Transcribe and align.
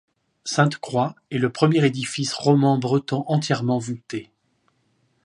Sainte-Croix 0.45 1.13
est 1.29 1.37
le 1.37 1.51
premier 1.51 1.85
édifice 1.85 2.33
roman 2.33 2.79
breton 2.79 3.23
entièrement 3.27 3.77
voûté. 3.77 4.31